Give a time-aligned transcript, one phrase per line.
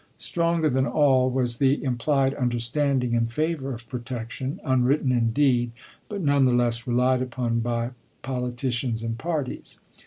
[0.17, 5.71] Stronger than all was the implied understanding in favor of protec tion— unwritten indeed,
[6.09, 7.91] but none the less relied upon by
[8.23, 9.79] politicians and parties.